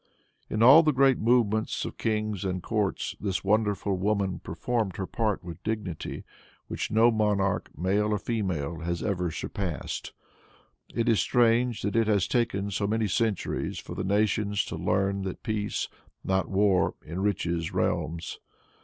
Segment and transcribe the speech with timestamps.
[0.49, 5.43] In all the great movements of kings and courts this wonderful woman performed her part
[5.43, 6.23] with dignity
[6.67, 10.11] which no monarch, male or female, has ever surpassed.
[10.91, 15.21] It is strange that it has taken so many centuries for the nations to learn
[15.21, 15.87] that peace,
[16.23, 18.39] not war, enriches realms.